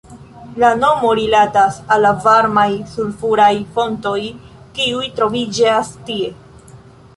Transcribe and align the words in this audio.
La 0.61 0.69
nomo 0.77 1.11
rilatas 1.19 1.77
al 1.97 2.01
la 2.05 2.13
varmaj 2.23 2.65
sulfuraj 2.95 3.51
fontoj, 3.77 4.17
kiuj 4.81 5.07
troviĝas 5.21 5.95
tie. 6.11 6.35